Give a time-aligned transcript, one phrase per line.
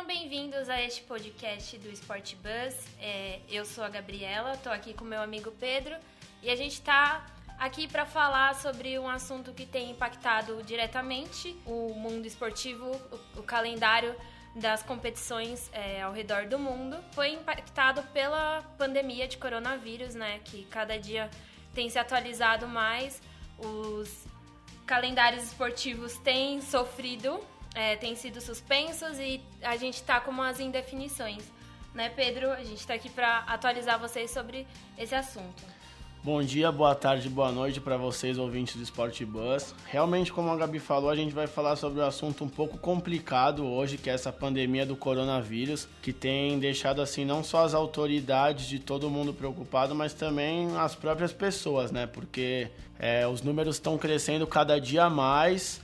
[0.00, 2.74] Sejam bem-vindos a este podcast do Sport Bus.
[2.98, 5.94] É, eu sou a Gabriela, estou aqui com meu amigo Pedro
[6.42, 7.26] e a gente está
[7.58, 12.90] aqui para falar sobre um assunto que tem impactado diretamente o mundo esportivo,
[13.36, 14.16] o, o calendário
[14.56, 16.96] das competições é, ao redor do mundo.
[17.12, 20.40] Foi impactado pela pandemia de coronavírus, né?
[20.46, 21.28] Que cada dia
[21.74, 23.20] tem se atualizado mais.
[23.58, 24.24] Os
[24.86, 27.38] calendários esportivos têm sofrido
[27.74, 31.44] é, têm sido suspensos e a gente está com umas indefinições.
[31.94, 32.50] Né, Pedro?
[32.52, 34.66] A gente está aqui para atualizar vocês sobre
[34.96, 35.80] esse assunto.
[36.22, 39.74] Bom dia, boa tarde, boa noite para vocês, ouvintes do Sport Bus.
[39.86, 43.66] Realmente, como a Gabi falou, a gente vai falar sobre um assunto um pouco complicado
[43.66, 48.66] hoje, que é essa pandemia do coronavírus, que tem deixado assim não só as autoridades
[48.66, 52.06] de todo mundo preocupado, mas também as próprias pessoas, né?
[52.06, 55.80] Porque é, os números estão crescendo cada dia mais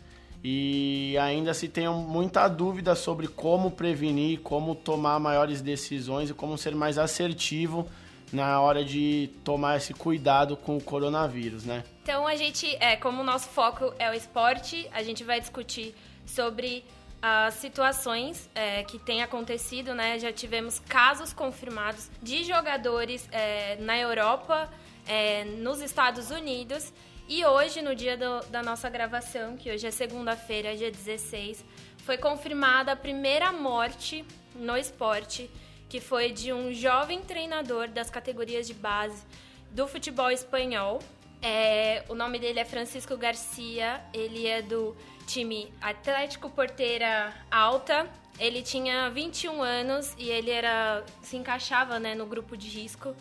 [0.49, 6.57] e ainda se tem muita dúvida sobre como prevenir, como tomar maiores decisões e como
[6.57, 7.89] ser mais assertivo
[8.33, 11.83] na hora de tomar esse cuidado com o coronavírus, né?
[12.05, 15.93] Então a gente, é, como o nosso foco é o esporte, a gente vai discutir
[16.25, 16.85] sobre
[17.21, 20.17] as situações é, que têm acontecido, né?
[20.21, 24.71] Já tivemos casos confirmados de jogadores é, na Europa,
[25.09, 26.93] é, nos Estados Unidos
[27.29, 31.65] e hoje, no dia do, da nossa gravação, que hoje é segunda-feira, dia 16,
[31.99, 34.25] foi confirmada a primeira morte
[34.55, 35.51] no esporte,
[35.89, 39.25] que foi de um jovem treinador das categorias de base
[39.73, 41.01] do futebol espanhol.
[41.43, 44.97] É, o nome dele é Francisco Garcia, ele é do
[45.27, 48.09] time Atlético Porteira Alta.
[48.39, 53.17] Ele tinha 21 anos e ele era se encaixava né, no grupo de risco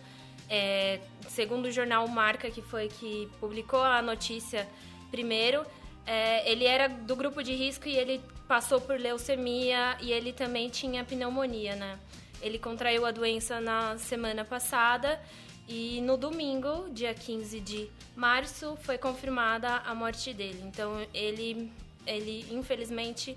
[0.49, 4.67] é, segundo o jornal Marca, que foi que publicou a notícia
[5.11, 5.65] primeiro,
[6.05, 10.69] é, ele era do grupo de risco e ele passou por leucemia e ele também
[10.69, 11.99] tinha pneumonia, né?
[12.41, 15.19] Ele contraiu a doença na semana passada
[15.67, 20.61] e no domingo, dia 15 de março, foi confirmada a morte dele.
[20.63, 21.71] Então ele,
[22.05, 23.35] ele infelizmente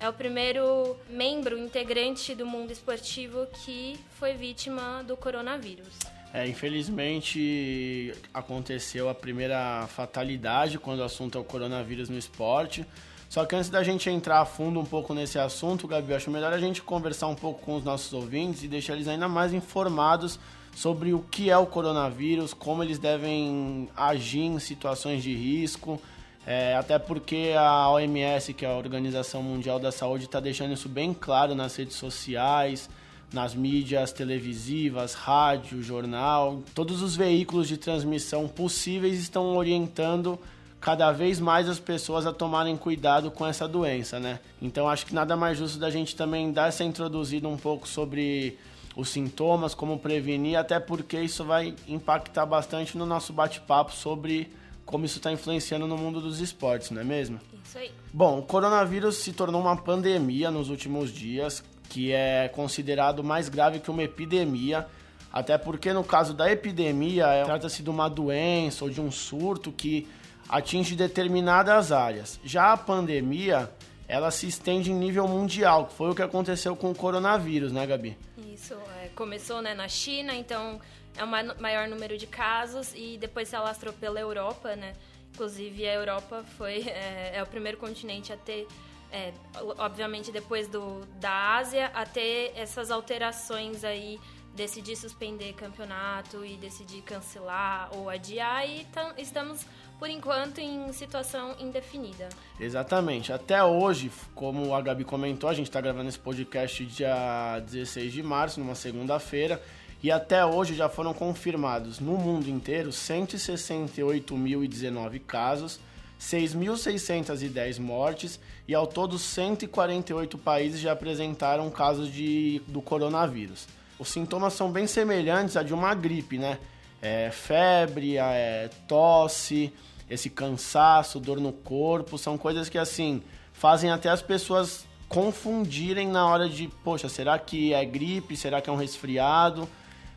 [0.00, 6.17] é o primeiro membro integrante do mundo esportivo que foi vítima do coronavírus.
[6.32, 12.86] É, infelizmente aconteceu a primeira fatalidade quando o assunto é o coronavírus no esporte.
[13.28, 16.52] Só que antes da gente entrar a fundo um pouco nesse assunto, Gabi, acho melhor
[16.52, 20.38] a gente conversar um pouco com os nossos ouvintes e deixar eles ainda mais informados
[20.74, 26.00] sobre o que é o coronavírus, como eles devem agir em situações de risco.
[26.46, 30.88] É, até porque a OMS, que é a Organização Mundial da Saúde, está deixando isso
[30.88, 32.88] bem claro nas redes sociais
[33.32, 40.38] nas mídias televisivas, rádio, jornal, todos os veículos de transmissão possíveis estão orientando
[40.80, 44.38] cada vez mais as pessoas a tomarem cuidado com essa doença, né?
[44.62, 48.56] Então acho que nada mais justo da gente também dar essa introduzida um pouco sobre
[48.96, 54.50] os sintomas, como prevenir, até porque isso vai impactar bastante no nosso bate-papo sobre
[54.84, 57.38] como isso está influenciando no mundo dos esportes, não é mesmo?
[57.64, 57.90] Isso aí.
[58.12, 63.80] Bom, o coronavírus se tornou uma pandemia nos últimos dias, que é considerado mais grave
[63.80, 64.86] que uma epidemia,
[65.32, 69.72] até porque no caso da epidemia é, trata-se de uma doença ou de um surto
[69.72, 70.06] que
[70.48, 72.40] atinge determinadas áreas.
[72.44, 73.70] Já a pandemia,
[74.06, 77.86] ela se estende em nível mundial, que foi o que aconteceu com o coronavírus, né,
[77.86, 78.16] Gabi?
[78.52, 80.80] Isso, é, começou né, na China, então
[81.16, 84.94] é o maior número de casos e depois se alastrou pela Europa, né?
[85.34, 88.66] Inclusive a Europa foi é, é o primeiro continente a ter
[89.12, 89.32] é,
[89.78, 94.20] obviamente depois do, da Ásia, a ter essas alterações aí,
[94.54, 98.86] decidir suspender campeonato e decidir cancelar ou adiar, e
[99.16, 99.64] estamos,
[99.98, 102.28] por enquanto, em situação indefinida.
[102.58, 103.32] Exatamente.
[103.32, 108.22] Até hoje, como a Gabi comentou, a gente está gravando esse podcast dia 16 de
[108.22, 109.62] março, numa segunda-feira,
[110.02, 115.80] e até hoje já foram confirmados no mundo inteiro 168.019 casos
[116.20, 123.66] 6.610 mortes e ao todo 148 países já apresentaram casos de, do coronavírus.
[123.98, 126.58] Os sintomas são bem semelhantes a de uma gripe, né?
[127.00, 129.72] É, febre, é, tosse,
[130.10, 133.22] esse cansaço, dor no corpo, são coisas que assim
[133.52, 138.36] fazem até as pessoas confundirem na hora de, poxa, será que é gripe?
[138.36, 139.68] Será que é um resfriado?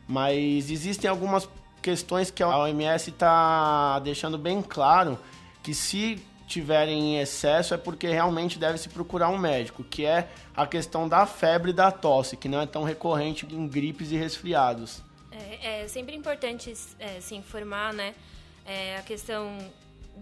[0.08, 1.48] Mas existem algumas
[1.82, 5.18] questões que a OMS está deixando bem claro
[5.64, 10.28] que se tiverem em excesso é porque realmente deve se procurar um médico, que é
[10.56, 14.18] a questão da febre e da tosse, que não é tão recorrente em gripes e
[14.18, 15.02] resfriados.
[15.32, 18.14] É, é sempre importante é, se informar, né?
[18.66, 19.58] É, a questão,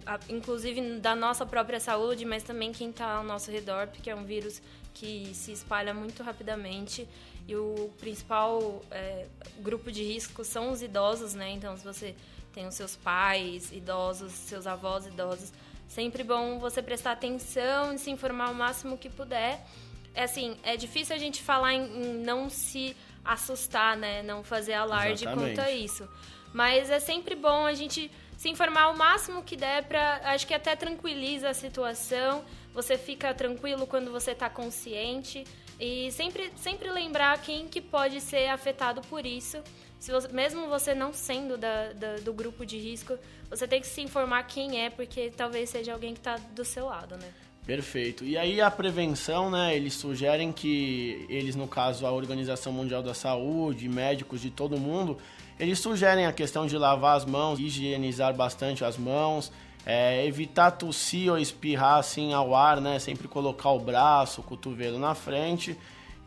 [0.06, 4.16] a, inclusive, da nossa própria saúde, mas também quem está ao nosso redor, porque é
[4.16, 4.62] um vírus
[4.94, 7.08] que se espalha muito rapidamente
[7.48, 9.26] e o principal é,
[9.60, 11.50] grupo de risco são os idosos, né?
[11.50, 12.16] Então, se você
[12.54, 15.52] tem os seus pais idosos, seus avós idosos,
[15.88, 19.66] sempre bom você prestar atenção e se informar o máximo que puder.
[20.14, 24.24] É assim, é difícil a gente falar em, em não se assustar, né?
[24.24, 25.56] Não fazer alarde Exatamente.
[25.56, 26.08] quanto a isso.
[26.54, 30.54] Mas é sempre bom a gente se informar o máximo que der para acho que
[30.54, 32.44] até tranquiliza a situação.
[32.74, 35.44] Você fica tranquilo quando você está consciente
[35.80, 39.62] e sempre sempre lembrar quem que pode ser afetado por isso.
[40.00, 43.18] Se você, mesmo você não sendo da, da, do grupo de risco,
[43.50, 46.86] você tem que se informar quem é, porque talvez seja alguém que está do seu
[46.86, 47.30] lado, né?
[47.66, 48.24] Perfeito.
[48.24, 49.76] E aí a prevenção, né?
[49.76, 55.18] Eles sugerem que eles, no caso, a Organização Mundial da Saúde, médicos de todo mundo,
[55.60, 59.52] eles sugerem a questão de lavar as mãos, higienizar bastante as mãos,
[59.86, 62.98] é, evitar tossir ou espirrar assim ao ar, né?
[63.00, 65.78] Sempre colocar o braço, o cotovelo na frente.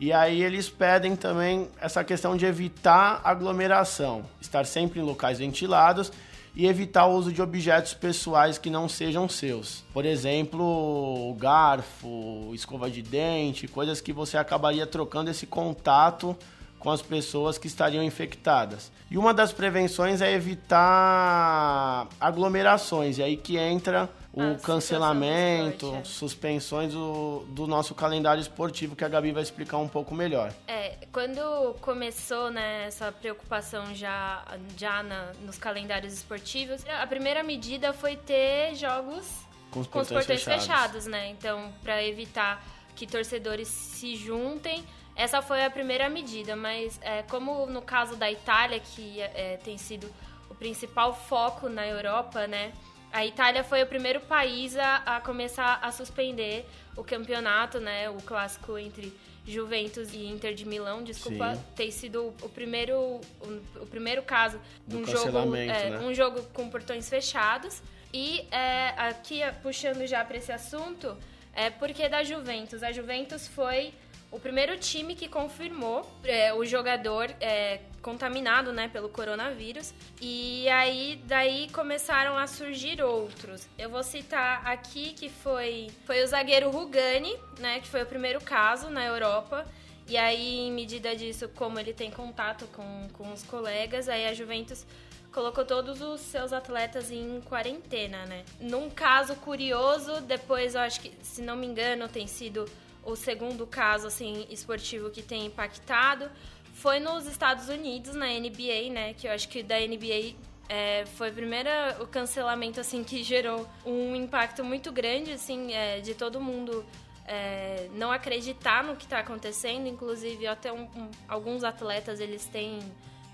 [0.03, 6.11] E aí eles pedem também essa questão de evitar aglomeração, estar sempre em locais ventilados
[6.53, 9.85] e evitar o uso de objetos pessoais que não sejam seus.
[9.93, 16.35] Por exemplo, garfo, escova de dente, coisas que você acabaria trocando esse contato
[16.77, 18.91] com as pessoas que estariam infectadas.
[19.09, 26.91] E uma das prevenções é evitar aglomerações, e aí que entra o ah, cancelamento, suspensões
[26.91, 30.51] do, do nosso calendário esportivo, que a Gabi vai explicar um pouco melhor.
[30.67, 34.43] É, quando começou né, essa preocupação já,
[34.75, 39.27] já na, nos calendários esportivos, a primeira medida foi ter jogos
[39.69, 40.65] com os portões, com os portões fechados.
[40.65, 41.29] fechados, né?
[41.29, 42.65] Então, para evitar
[42.95, 44.83] que torcedores se juntem,
[45.15, 49.77] essa foi a primeira medida, mas é, como no caso da Itália, que é, tem
[49.77, 50.11] sido
[50.49, 52.73] o principal foco na Europa, né?
[53.13, 56.65] A Itália foi o primeiro país a, a começar a suspender
[56.97, 58.09] o campeonato, né?
[58.09, 59.13] O clássico entre
[59.45, 61.61] Juventus e Inter de Milão, desculpa, Sim.
[61.75, 65.99] ter sido o primeiro, o, o primeiro caso de um jogo, é, né?
[65.99, 67.83] um jogo com portões fechados.
[68.11, 71.15] E é, aqui, puxando já para esse assunto,
[71.53, 72.81] é porque da Juventus.
[72.81, 73.93] A Juventus foi
[74.33, 79.93] o primeiro time que confirmou é, o jogador é, contaminado né, pelo coronavírus.
[80.19, 83.67] E aí daí começaram a surgir outros.
[83.77, 88.41] Eu vou citar aqui que foi, foi o zagueiro Rugani, né, que foi o primeiro
[88.41, 89.67] caso na Europa.
[90.07, 94.33] E aí, em medida disso, como ele tem contato com, com os colegas, aí a
[94.33, 94.85] Juventus
[95.31, 98.43] colocou todos os seus atletas em quarentena, né?
[98.59, 102.65] Num caso curioso, depois eu acho que, se não me engano, tem sido
[103.05, 106.29] o segundo caso assim esportivo que tem impactado
[106.73, 109.13] foi nos Estados Unidos na NBA, né?
[109.13, 110.35] Que eu acho que da NBA
[110.67, 111.69] é, foi primeiro
[112.01, 116.85] o cancelamento assim que gerou um impacto muito grande assim é, de todo mundo
[117.25, 119.87] é, não acreditar no que está acontecendo.
[119.87, 122.79] Inclusive até um, um, alguns atletas eles têm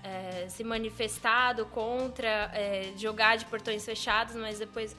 [0.02, 4.96] é, se manifestado contra é, jogar de portões fechados, mas depois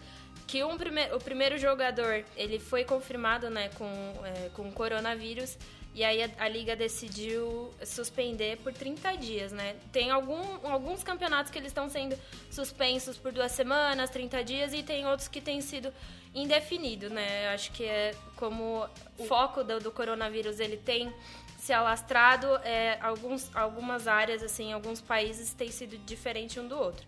[0.52, 3.86] que um prime o primeiro jogador ele foi confirmado né, com,
[4.26, 5.58] é, com coronavírus
[5.96, 9.76] e aí a, a, liga decidiu suspender por 30 dias, né?
[9.92, 12.18] Tem algum, alguns campeonatos que eles estão sendo
[12.50, 15.94] suspensos por duas semanas, 30 dias, e tem outros que têm sido
[16.34, 17.50] indefinidos, né?
[17.50, 21.14] Acho que é como o foco do, do coronavírus ele tem
[21.60, 27.06] se alastrado, é, alguns, algumas áreas, assim, alguns países têm sido diferente um do outro.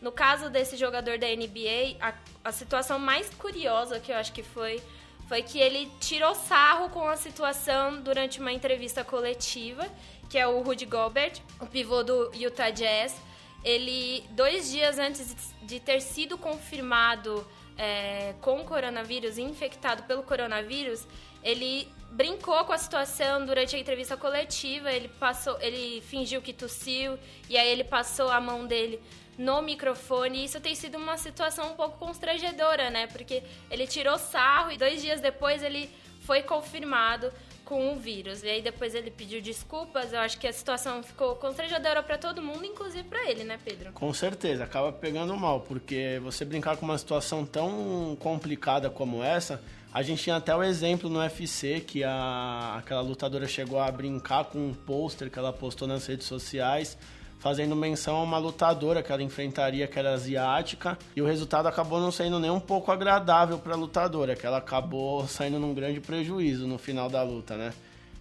[0.00, 2.14] No caso desse jogador da NBA, a,
[2.44, 4.82] a situação mais curiosa que eu acho que foi
[5.30, 9.86] foi que ele tirou sarro com a situação durante uma entrevista coletiva,
[10.28, 13.14] que é o Rudy Gobert, o pivô do Utah Jazz.
[13.62, 17.46] Ele, dois dias antes de ter sido confirmado
[17.78, 21.06] é, com coronavírus, infectado pelo coronavírus,
[21.44, 24.90] ele brincou com a situação durante a entrevista coletiva.
[24.90, 27.16] Ele passou, ele fingiu que tossiu
[27.48, 29.00] e aí ele passou a mão dele
[29.38, 30.44] no microfone.
[30.44, 33.06] Isso tem sido uma situação um pouco constrangedora, né?
[33.06, 37.32] Porque ele tirou sarro e dois dias depois ele foi confirmado
[37.64, 38.42] com o vírus.
[38.42, 40.12] E aí depois ele pediu desculpas.
[40.12, 43.92] Eu acho que a situação ficou constrangedora para todo mundo, inclusive para ele, né, Pedro?
[43.92, 49.62] Com certeza, acaba pegando mal, porque você brincar com uma situação tão complicada como essa,
[49.94, 54.44] a gente tinha até o exemplo no UFC que a, aquela lutadora chegou a brincar
[54.44, 56.98] com um pôster que ela postou nas redes sociais
[57.40, 61.98] fazendo menção a uma lutadora que ela enfrentaria, que era asiática, e o resultado acabou
[61.98, 66.00] não sendo nem um pouco agradável para a lutadora, que ela acabou saindo num grande
[66.00, 67.72] prejuízo no final da luta, né?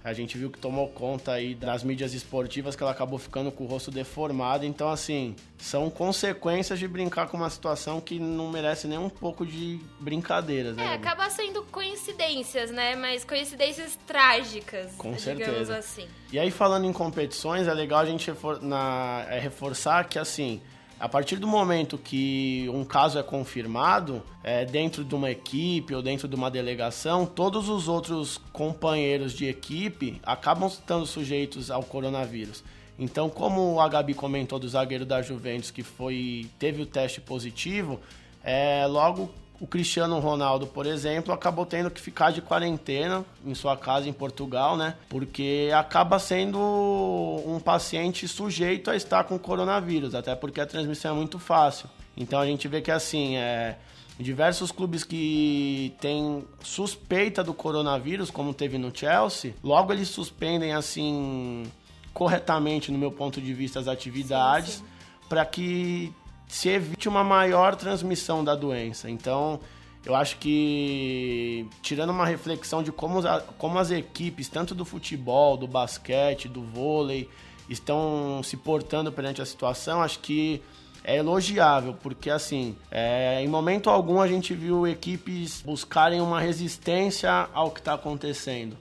[0.04, 3.66] A gente viu que tomou conta aí das mídias esportivas que ela acabou ficando com
[3.66, 4.66] o rosto deformado.
[4.66, 9.46] Então, assim, são consequências de brincar com uma situação que não merece nem um pouco
[9.46, 10.86] de brincadeiras, né?
[10.86, 12.96] É, acaba sendo coincidências, né?
[12.96, 15.78] Mas coincidências trágicas, com digamos certeza.
[15.78, 16.08] assim.
[16.32, 20.62] E aí, falando em competições, é legal a gente refor na, é, reforçar que, assim,
[21.00, 26.02] a partir do momento que um caso é confirmado, é, dentro de uma equipe ou
[26.02, 32.64] dentro de uma delegação, todos os outros companheiros de equipe acabam estando sujeitos ao coronavírus.
[32.98, 38.02] Então, como a Gabi comentou do zagueiro da Juventus que foi teve o teste positivo,
[38.44, 43.76] é, logo o Cristiano Ronaldo, por exemplo, acabou tendo que ficar de quarentena em sua
[43.76, 44.96] casa em Portugal, né?
[45.10, 46.58] Porque acaba sendo
[47.46, 51.90] um paciente sujeito a estar com coronavírus, até porque a transmissão é muito fácil.
[52.16, 53.78] Então a gente vê que assim, é,
[54.18, 61.64] diversos clubes que têm suspeita do coronavírus, como teve no Chelsea, logo eles suspendem assim
[62.14, 64.84] corretamente, no meu ponto de vista, as atividades
[65.30, 66.12] para que
[66.50, 69.10] se evite uma maior transmissão da doença.
[69.10, 69.60] Então,
[70.04, 73.22] eu acho que, tirando uma reflexão de como,
[73.58, 77.30] como as equipes, tanto do futebol, do basquete, do vôlei,
[77.70, 80.62] estão se portando perante a situação, acho que
[81.04, 87.48] é elogiável, porque assim, é, em momento algum a gente viu equipes buscarem uma resistência
[87.54, 88.76] ao que está acontecendo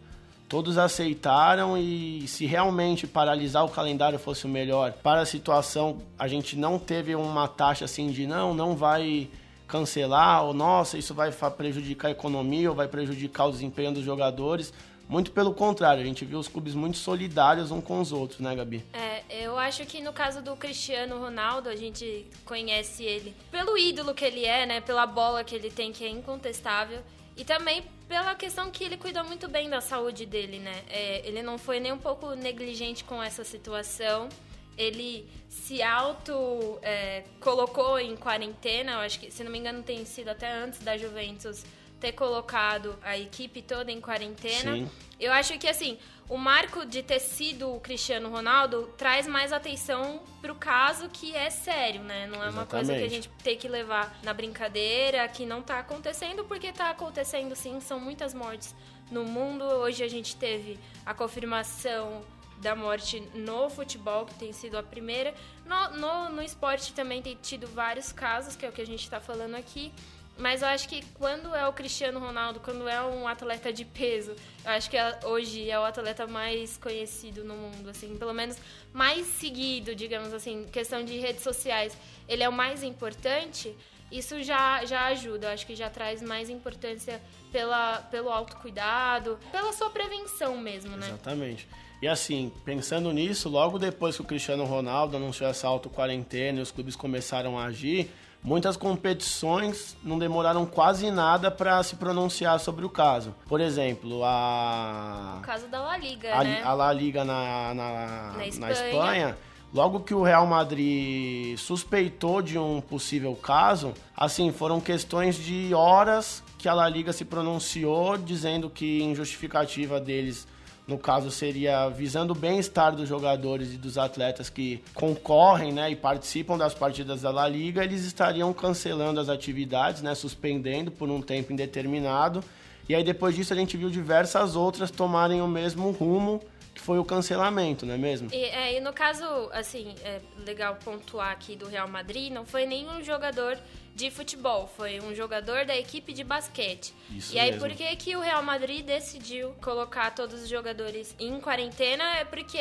[0.49, 6.27] todos aceitaram e se realmente paralisar o calendário fosse o melhor para a situação, a
[6.27, 9.29] gente não teve uma taxa assim de não, não vai
[9.67, 14.73] cancelar, ou nossa, isso vai prejudicar a economia ou vai prejudicar o desempenho dos jogadores.
[15.07, 18.55] Muito pelo contrário, a gente viu os clubes muito solidários uns com os outros, né,
[18.55, 18.85] Gabi?
[18.93, 24.15] É, eu acho que no caso do Cristiano Ronaldo, a gente conhece ele pelo ídolo
[24.15, 24.81] que ele é, né?
[24.83, 27.01] Pela bola que ele tem, que é incontestável.
[27.39, 30.83] E também pela questão que ele cuidou muito bem da saúde dele, né?
[30.89, 34.29] É, ele não foi nem um pouco negligente com essa situação.
[34.77, 40.05] Ele se auto é, colocou em quarentena, eu acho que, se não me engano, tem
[40.05, 41.65] sido até antes da Juventus
[42.01, 44.75] ter colocado a equipe toda em quarentena.
[44.75, 44.91] Sim.
[45.19, 45.97] Eu acho que, assim,
[46.29, 51.49] o marco de ter sido o Cristiano Ronaldo traz mais atenção pro caso que é
[51.49, 52.27] sério, né?
[52.27, 55.79] Não é uma coisa que a gente tem que levar na brincadeira, que não tá
[55.79, 58.75] acontecendo, porque tá acontecendo sim, são muitas mortes
[59.11, 59.65] no mundo.
[59.65, 62.23] Hoje a gente teve a confirmação
[62.61, 65.33] da morte no futebol, que tem sido a primeira.
[65.65, 69.03] No, no, no esporte também tem tido vários casos, que é o que a gente
[69.03, 69.93] está falando aqui.
[70.39, 74.37] Mas eu acho que quando é o Cristiano Ronaldo, quando é um atleta de peso,
[74.65, 78.57] eu acho que é, hoje é o atleta mais conhecido no mundo, assim, pelo menos
[78.93, 83.77] mais seguido, digamos assim, questão de redes sociais, ele é o mais importante,
[84.13, 89.73] isso já, já ajuda, eu acho que já traz mais importância pela, pelo autocuidado, pela
[89.73, 91.09] sua prevenção mesmo, né?
[91.09, 91.69] Exatamente.
[92.01, 96.71] E assim, pensando nisso, logo depois que o Cristiano Ronaldo anunciou essa auto-quarentena e os
[96.71, 98.09] clubes começaram a agir,
[98.43, 103.35] muitas competições não demoraram quase nada para se pronunciar sobre o caso.
[103.47, 105.39] Por exemplo, a.
[105.39, 106.63] O caso da La Liga, a, né?
[106.63, 108.61] A La Liga na, na, na, Espanha.
[108.61, 109.39] na Espanha.
[109.73, 116.43] Logo que o Real Madrid suspeitou de um possível caso, assim, foram questões de horas
[116.57, 120.49] que a La Liga se pronunciou, dizendo que em justificativa deles
[120.89, 125.95] no caso seria visando o bem-estar dos jogadores e dos atletas que concorrem né, e
[125.95, 131.21] participam das partidas da La Liga, eles estariam cancelando as atividades, né, suspendendo por um
[131.21, 132.43] tempo indeterminado.
[132.89, 136.41] E aí depois disso a gente viu diversas outras tomarem o mesmo rumo
[136.75, 138.31] que foi o cancelamento, não é mesmo?
[138.33, 142.65] E, é, e no caso, assim, é legal pontuar aqui do Real Madrid, não foi
[142.65, 143.59] nenhum jogador
[143.99, 146.95] de futebol, foi um jogador da equipe de basquete.
[147.11, 147.67] Isso e aí, mesmo.
[147.67, 152.05] por que, que o Real Madrid decidiu colocar todos os jogadores em quarentena?
[152.19, 152.61] É porque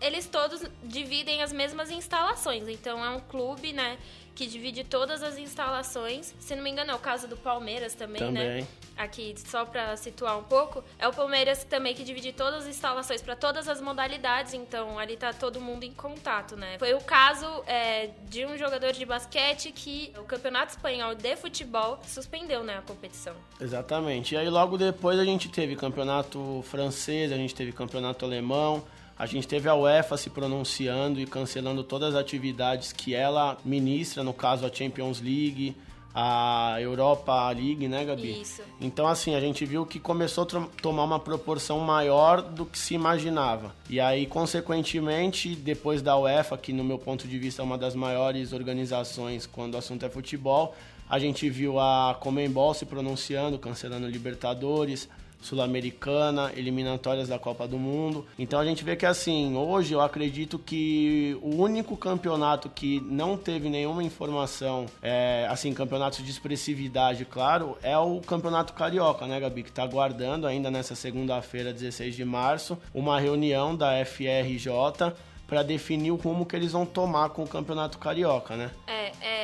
[0.00, 2.66] eles todos dividem as mesmas instalações.
[2.66, 3.98] Então é um clube, né,
[4.40, 6.34] que divide todas as instalações.
[6.38, 8.62] Se não me engano, é o caso do Palmeiras também, Também.
[8.62, 8.66] né?
[8.96, 13.20] Aqui, só para situar um pouco, é o Palmeiras também que divide todas as instalações
[13.20, 16.78] para todas as modalidades, então ali tá todo mundo em contato, né?
[16.78, 21.98] Foi o caso é, de um jogador de basquete que o Campeonato Espanhol de Futebol
[22.06, 23.34] suspendeu, né, a competição.
[23.60, 24.34] Exatamente.
[24.34, 28.82] E aí logo depois a gente teve campeonato francês, a gente teve campeonato alemão,
[29.20, 34.24] a gente teve a UEFA se pronunciando e cancelando todas as atividades que ela ministra,
[34.24, 35.76] no caso a Champions League,
[36.14, 38.40] a Europa League, né, Gabi?
[38.40, 38.62] Isso.
[38.80, 42.94] Então, assim, a gente viu que começou a tomar uma proporção maior do que se
[42.94, 43.74] imaginava.
[43.90, 47.94] E aí, consequentemente, depois da UEFA, que no meu ponto de vista é uma das
[47.94, 50.74] maiores organizações quando o assunto é futebol,
[51.10, 58.26] a gente viu a Comembol se pronunciando, cancelando Libertadores, Sul-Americana, eliminatórias da Copa do Mundo.
[58.38, 63.36] Então a gente vê que assim, hoje eu acredito que o único campeonato que não
[63.36, 69.62] teve nenhuma informação, é, assim, campeonato de expressividade, claro, é o Campeonato Carioca, né, Gabi?
[69.62, 75.12] Que está aguardando ainda nessa segunda-feira, 16 de março, uma reunião da FRJ
[75.50, 78.70] para definir o rumo que eles vão tomar com o Campeonato Carioca, né?
[78.86, 78.99] É,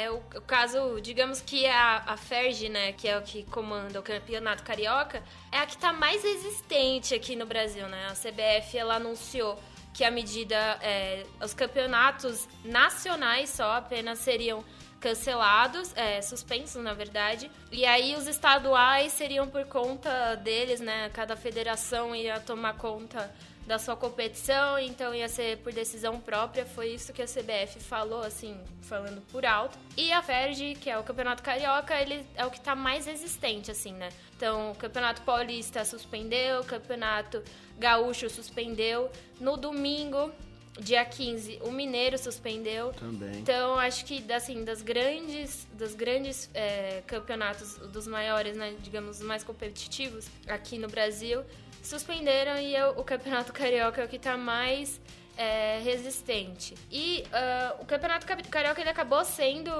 [0.06, 3.98] é o, o caso, digamos que a, a Ferg, né, que é o que comanda
[4.00, 5.22] o Campeonato Carioca,
[5.52, 8.06] é a que está mais resistente aqui no Brasil, né?
[8.06, 9.58] A CBF, ela anunciou
[9.92, 14.62] que a medida, é, os campeonatos nacionais só apenas seriam
[15.00, 21.10] cancelados, é, suspensos na verdade, e aí os estaduais seriam por conta deles, né?
[21.12, 23.32] Cada federação ia tomar conta
[23.66, 26.64] da sua competição, então ia ser por decisão própria.
[26.64, 29.76] Foi isso que a CBF falou, assim, falando por alto.
[29.96, 33.70] E a FERJ, que é o Campeonato Carioca, ele é o que está mais resistente,
[33.70, 34.10] assim, né?
[34.36, 37.42] Então, o Campeonato Paulista suspendeu, o Campeonato
[37.78, 39.10] Gaúcho suspendeu.
[39.40, 40.30] No domingo,
[40.78, 42.92] dia 15, o Mineiro suspendeu.
[42.92, 43.38] Também.
[43.38, 49.42] Então, acho que, assim, das grandes, dos grandes é, campeonatos, dos maiores, né, digamos, mais
[49.42, 51.42] competitivos aqui no Brasil,
[51.86, 55.00] suspenderam e o Campeonato Carioca é o que está mais
[55.36, 56.74] é, resistente.
[56.90, 59.70] E uh, o Campeonato Carioca ele acabou sendo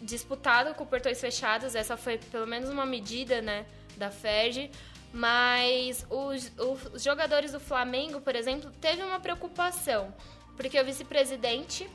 [0.00, 3.64] disputado com portões fechados, essa foi pelo menos uma medida né,
[3.96, 4.70] da FERJ,
[5.12, 6.52] mas os,
[6.92, 10.12] os jogadores do Flamengo, por exemplo, teve uma preocupação,
[10.56, 11.88] porque o vice-presidente,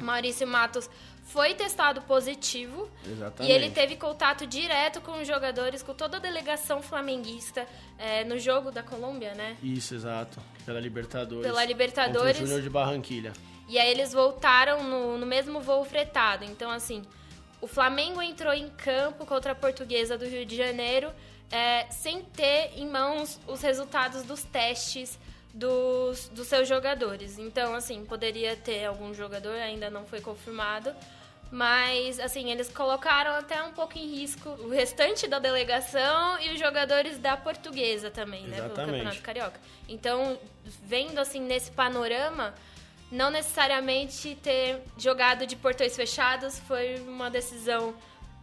[0.00, 0.88] Maurício Matos,
[1.24, 2.88] foi testado positivo.
[3.04, 3.50] Exatamente.
[3.50, 7.66] E ele teve contato direto com os jogadores, com toda a delegação flamenguista
[7.98, 9.56] é, no jogo da Colômbia, né?
[9.62, 10.40] Isso, exato.
[10.64, 11.44] Pela Libertadores.
[11.44, 12.38] Pela Libertadores.
[12.38, 13.32] Júnior de Barranquilha.
[13.66, 16.44] E aí eles voltaram no, no mesmo voo fretado.
[16.44, 17.02] Então, assim,
[17.60, 21.10] o Flamengo entrou em campo contra a Portuguesa do Rio de Janeiro
[21.50, 25.18] é, sem ter em mãos os resultados dos testes
[25.54, 27.38] dos, dos seus jogadores.
[27.38, 30.92] Então, assim, poderia ter algum jogador, ainda não foi confirmado,
[31.50, 36.58] mas, assim, eles colocaram até um pouco em risco o restante da delegação e os
[36.58, 38.68] jogadores da portuguesa também, Exatamente.
[38.68, 38.74] né?
[38.74, 39.60] Pelo Campeonato Carioca.
[39.88, 40.36] Então,
[40.82, 42.52] vendo, assim, nesse panorama,
[43.12, 47.94] não necessariamente ter jogado de portões fechados foi uma decisão...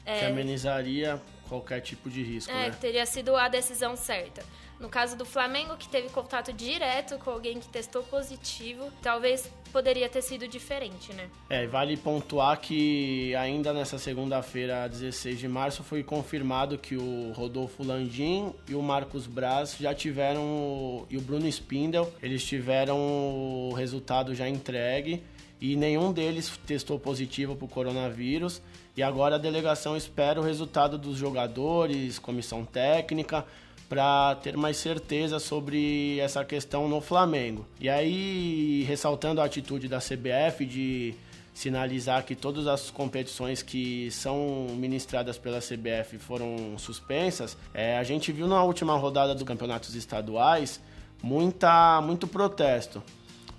[0.05, 2.77] É, que amenizaria qualquer tipo de risco, é, né?
[2.79, 4.41] teria sido a decisão certa.
[4.81, 10.09] No caso do Flamengo, que teve contato direto com alguém que testou positivo, talvez poderia
[10.09, 11.29] ter sido diferente, né?
[11.51, 17.83] É, vale pontuar que ainda nessa segunda-feira, 16 de março, foi confirmado que o Rodolfo
[17.83, 24.33] Landim e o Marcos Braz já tiveram, e o Bruno Spindel, eles tiveram o resultado
[24.33, 25.23] já entregue
[25.61, 28.63] e nenhum deles testou positivo para o coronavírus.
[28.97, 33.45] E agora a delegação espera o resultado dos jogadores, comissão técnica,
[33.91, 37.65] para ter mais certeza sobre essa questão no Flamengo.
[37.77, 41.13] E aí, ressaltando a atitude da CBF de
[41.53, 48.31] sinalizar que todas as competições que são ministradas pela CBF foram suspensas, é, a gente
[48.31, 50.79] viu na última rodada dos campeonatos estaduais
[51.21, 53.03] muita, muito protesto.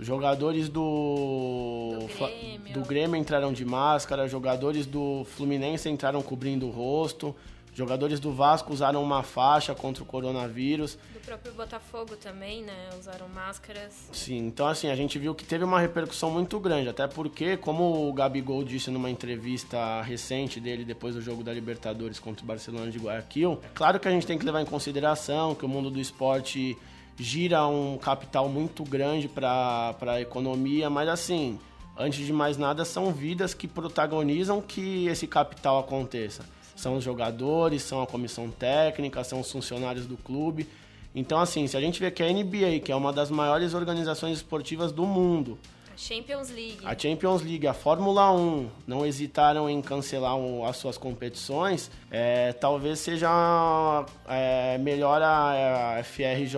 [0.01, 2.73] Jogadores do, do Grêmio.
[2.73, 7.37] do Grêmio entraram de máscara, jogadores do Fluminense entraram cobrindo o rosto,
[7.75, 10.99] Jogadores do Vasco usaram uma faixa contra o coronavírus.
[11.15, 12.91] Do próprio Botafogo também, né?
[12.99, 14.11] Usaram máscaras.
[14.13, 18.09] Sim, então assim, a gente viu que teve uma repercussão muito grande, até porque, como
[18.09, 22.91] o Gabigol disse numa entrevista recente dele depois do jogo da Libertadores contra o Barcelona
[22.91, 25.91] de Guayaquil, é claro que a gente tem que levar em consideração que o mundo
[25.91, 26.77] do esporte
[27.17, 31.59] gira um capital muito grande para a economia, mas assim,
[31.97, 37.83] antes de mais nada, são vidas que protagonizam que esse capital aconteça são os jogadores,
[37.83, 40.69] são a comissão técnica, são os funcionários do clube.
[41.15, 44.39] Então, assim, se a gente vê que a NBA, que é uma das maiores organizações
[44.39, 45.59] esportivas do mundo,
[45.93, 46.79] a Champions League.
[46.85, 52.99] A Champions League, a Fórmula 1 não hesitaram em cancelar as suas competições, é, talvez
[52.99, 53.29] seja
[54.27, 56.57] é, melhor a, a FRJ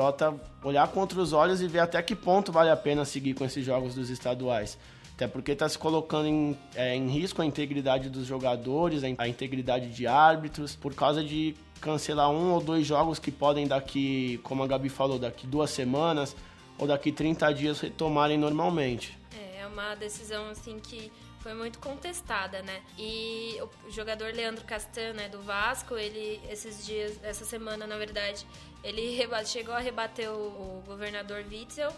[0.63, 3.65] olhar contra os olhos e ver até que ponto vale a pena seguir com esses
[3.65, 4.79] jogos dos estaduais.
[5.15, 9.91] Até porque está se colocando em, é, em risco a integridade dos jogadores, a integridade
[9.91, 14.67] de árbitros, por causa de cancelar um ou dois jogos que podem daqui, como a
[14.67, 16.35] Gabi falou, daqui duas semanas
[16.79, 19.17] ou daqui 30 dias retomarem normalmente.
[19.39, 22.81] É, é uma decisão assim que foi muito contestada, né?
[22.99, 28.47] E o jogador Leandro Castan, né, do Vasco, ele esses dias, essa semana, na verdade,
[28.83, 31.93] ele chegou a rebater o, o governador Witzel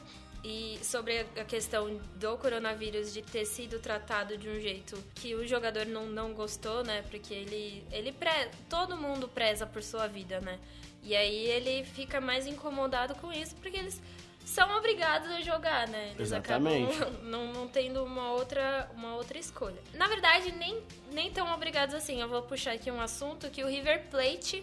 [0.48, 5.44] e sobre a questão do coronavírus de ter sido tratado de um jeito que o
[5.44, 7.02] jogador não, não gostou, né?
[7.10, 8.30] Porque ele, ele pre...
[8.70, 10.60] todo mundo preza por sua vida, né?
[11.02, 14.00] E aí ele fica mais incomodado com isso, porque eles
[14.44, 16.10] são obrigados a jogar, né?
[16.14, 16.94] Eles Exatamente.
[16.94, 19.82] acabam não, não tendo uma outra, uma outra escolha.
[19.94, 20.80] Na verdade, nem,
[21.10, 22.20] nem tão obrigados assim.
[22.20, 24.62] Eu vou puxar aqui um assunto que o River Plate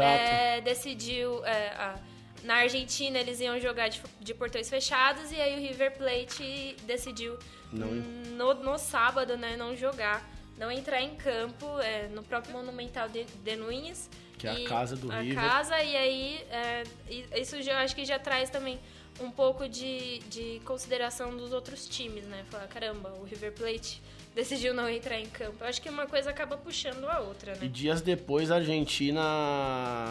[0.00, 1.44] é, decidiu.
[1.46, 2.00] é, a-
[2.42, 7.38] na Argentina eles iam jogar de, de portões fechados e aí o River Plate decidiu
[7.72, 10.28] Não- no, no sábado, né, não jogar,
[10.58, 14.10] não entrar em campo é, no próprio Monumental de, de Nunes.
[14.38, 15.36] Que é a casa do a River.
[15.42, 16.82] casa, e aí é,
[17.40, 18.78] isso já, acho que já traz também
[19.20, 22.44] um pouco de, de consideração dos outros times, né?
[22.50, 24.02] Falar, caramba, o River Plate
[24.34, 25.56] decidiu não entrar em campo.
[25.60, 27.68] Eu acho que uma coisa acaba puxando a outra, E né?
[27.68, 29.20] dias depois a Argentina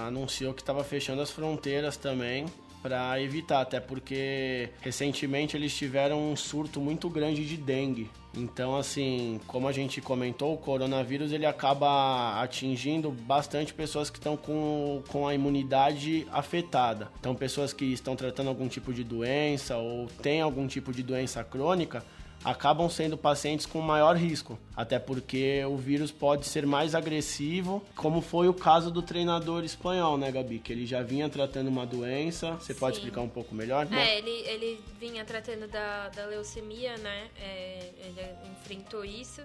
[0.08, 2.46] anunciou que estava fechando as fronteiras também
[2.82, 8.10] para evitar, até porque recentemente eles tiveram um surto muito grande de dengue.
[8.34, 14.36] Então, assim, como a gente comentou, o coronavírus ele acaba atingindo bastante pessoas que estão
[14.38, 17.12] com, com a imunidade afetada.
[17.20, 21.44] Então, pessoas que estão tratando algum tipo de doença ou têm algum tipo de doença
[21.44, 22.04] crônica
[22.44, 28.22] acabam sendo pacientes com maior risco, até porque o vírus pode ser mais agressivo, como
[28.22, 30.60] foi o caso do treinador espanhol, né, Gabi?
[30.60, 32.54] Que ele já vinha tratando uma doença.
[32.54, 33.02] Você pode Sim.
[33.02, 33.86] explicar um pouco melhor?
[33.86, 34.10] né?
[34.10, 37.28] É, ele, ele vinha tratando da, da leucemia, né?
[37.40, 39.42] É, ele enfrentou isso.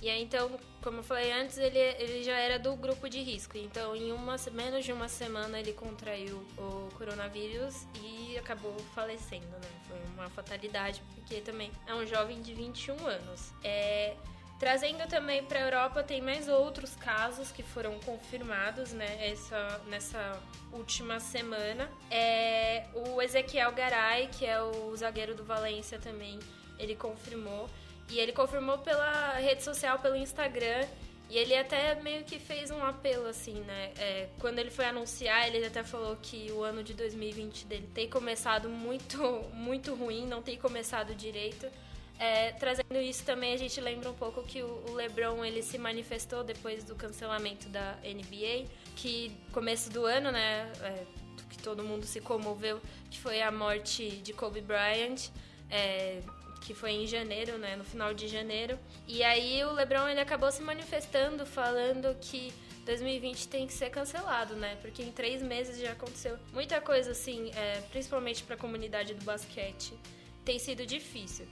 [0.00, 0.50] E aí, então,
[0.82, 3.58] como eu falei antes, ele, ele já era do grupo de risco.
[3.58, 9.68] Então, em uma, menos de uma semana, ele contraiu o coronavírus e acabou falecendo, né?
[9.88, 13.52] Foi uma fatalidade, porque também é um jovem de 21 anos.
[13.64, 14.16] É,
[14.58, 20.42] Trazendo também para a Europa, tem mais outros casos que foram confirmados né, essa, nessa
[20.72, 21.88] última semana.
[22.10, 26.40] É, o Ezequiel Garay, que é o zagueiro do Valência também,
[26.76, 27.70] ele confirmou.
[28.10, 30.86] E ele confirmou pela rede social, pelo Instagram.
[31.30, 33.92] E ele até meio que fez um apelo, assim, né?
[33.98, 38.08] É, quando ele foi anunciar, ele até falou que o ano de 2020 dele tem
[38.08, 39.18] começado muito,
[39.52, 41.66] muito ruim, não tem começado direito.
[42.18, 46.42] É, trazendo isso também, a gente lembra um pouco que o, LeBron ele se manifestou
[46.42, 48.64] depois do cancelamento da NBA,
[48.96, 51.04] que começo do ano, né, é,
[51.48, 55.30] que todo mundo se comoveu, que foi a morte de Kobe Bryant,
[55.70, 56.20] é,
[56.68, 58.78] que foi em janeiro, né, no final de janeiro.
[59.06, 62.52] E aí o LeBron ele acabou se manifestando, falando que
[62.84, 64.76] 2020 tem que ser cancelado, né?
[64.82, 69.24] Porque em três meses já aconteceu muita coisa assim, é, principalmente para a comunidade do
[69.24, 69.98] basquete,
[70.44, 71.46] tem sido difícil.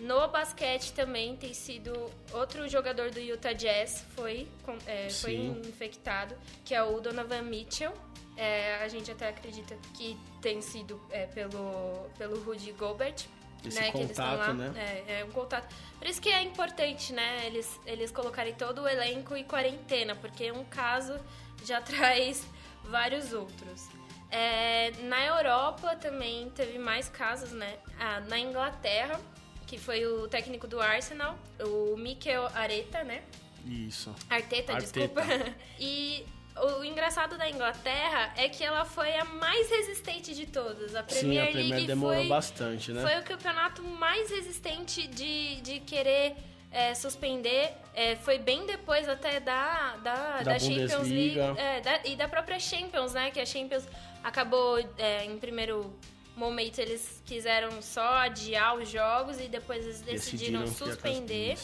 [0.00, 1.92] No basquete também tem sido
[2.32, 4.48] outro jogador do Utah Jazz foi,
[4.86, 7.92] é, foi infectado, que é o Donovan Mitchell.
[8.38, 13.26] É, a gente até acredita que tem sido é, pelo, pelo Rudy Gobert.
[13.64, 14.52] Esse né, contato, lá.
[14.52, 14.72] né?
[14.76, 15.72] É, é um contato.
[15.98, 17.46] Por isso que é importante, né?
[17.46, 21.18] Eles, eles colocarem todo o elenco em quarentena, porque um caso
[21.64, 22.46] já traz
[22.84, 23.88] vários outros.
[24.30, 27.78] É, na Europa também teve mais casos, né?
[28.00, 29.20] Ah, na Inglaterra,
[29.66, 33.22] que foi o técnico do Arsenal, o Mikel Areta, né?
[33.64, 34.14] Isso.
[34.28, 34.78] Arteta, Arteta.
[34.78, 35.22] desculpa.
[35.78, 40.94] E o engraçado da Inglaterra é que ela foi a mais resistente de todas.
[40.94, 43.02] A Sim, Premier a Premier League demorou foi, bastante, né?
[43.02, 46.34] foi o campeonato mais resistente de, de querer
[46.70, 47.72] é, suspender.
[47.94, 52.58] É, foi bem depois até da, da, Da Champions League é, da- e da própria
[52.58, 53.30] Champions, né?
[53.30, 53.84] Que a Champions
[54.22, 55.94] acabou é, em primeiro
[56.36, 61.58] momento eles quiseram só adiar os jogos e depois eles decidiram, cas- suspender.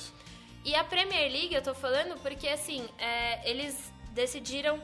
[0.64, 4.80] E a Premier League, eu tô falando porque, assim, é, eles decidiram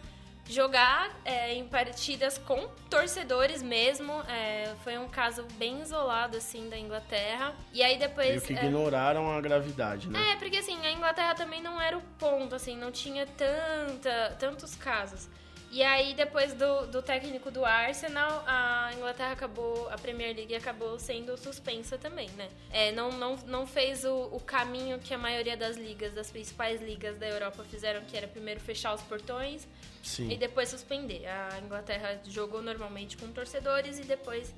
[0.49, 4.12] jogar é, em partidas com torcedores mesmo.
[4.29, 7.53] É, foi um caso bem isolado, assim, da Inglaterra.
[7.73, 8.42] E aí Meio depois...
[8.47, 10.33] que é, ignoraram a gravidade, né?
[10.33, 14.75] é, porque assim, a Inglaterra também não era o ponto, assim, não tinha tanta, tantos
[14.77, 15.29] casos.
[15.75, 21.01] E aí, depois do, do técnico do Arsenal, a Inglaterra acabou, a Premier League acabou
[21.01, 22.49] sendo suspensa também, né?
[22.71, 26.81] É, não, não, não fez o, o caminho que a maioria das ligas, das principais
[26.81, 29.67] ligas da Europa fizeram, que era primeiro fechar os portões
[30.01, 30.31] Sim.
[30.31, 31.27] e depois suspender.
[31.27, 34.55] A Inglaterra jogou normalmente com torcedores e depois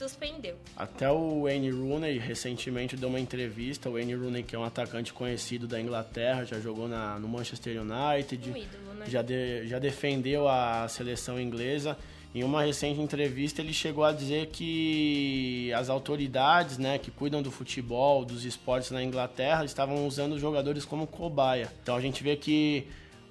[0.00, 0.56] suspendeu.
[0.76, 3.88] Até o Wayne Rooney recentemente deu uma entrevista.
[3.88, 7.80] O Wayne Rooney, que é um atacante conhecido da Inglaterra, já jogou na, no Manchester
[7.80, 9.06] United, Um ídolo, né?
[9.08, 11.96] já, de- já defendeu a seleção inglesa.
[12.34, 17.50] Em uma recente entrevista, ele chegou a dizer que as autoridades né, que cuidam do
[17.50, 21.72] futebol, dos esportes na Inglaterra, estavam usando os jogadores como cobaia.
[21.82, 22.86] Então a gente vê que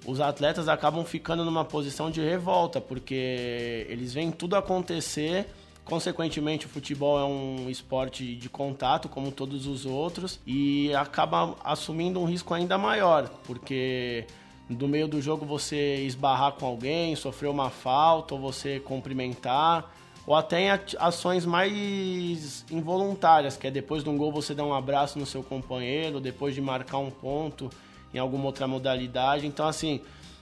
[0.06, 5.46] os atletas acabam ficando numa posição de revolta, porque eles veem tudo acontecer.
[5.90, 12.20] Consequentemente, o futebol é um esporte de contato, como todos os outros, e acaba assumindo
[12.20, 14.24] um risco ainda maior, porque
[14.68, 19.92] do meio do jogo você esbarrar com alguém, sofrer uma falta, ou você cumprimentar,
[20.24, 24.72] ou até em ações mais involuntárias, que é depois de um gol você dar um
[24.72, 27.68] abraço no seu companheiro, depois de marcar um ponto
[28.14, 29.44] em alguma outra modalidade.
[29.44, 30.00] Então, assim,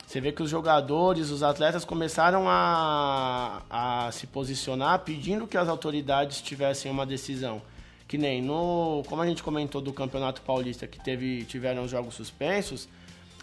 [0.08, 5.68] você vê que os jogadores, os atletas começaram a, a se posicionar pedindo que as
[5.68, 7.62] autoridades tivessem uma decisão.
[8.06, 9.02] Que nem no.
[9.06, 12.88] Como a gente comentou do Campeonato Paulista, que teve, tiveram jogos suspensos,